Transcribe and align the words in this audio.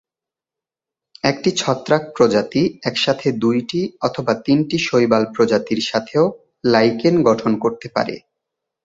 একটি 1.23 1.49
ছত্রাক 1.57 2.03
প্রজাতি 2.15 2.61
একসাথে 2.83 3.27
দুইটি 3.43 3.79
অথবা 4.01 4.33
তিনটি 4.45 4.77
শৈবাল 4.79 5.23
প্রজাতির 5.35 5.81
সাথেও 5.89 6.25
লাইকেন 6.63 7.15
গঠন 7.29 7.51
করতে 7.63 7.87
পারে। 7.95 8.15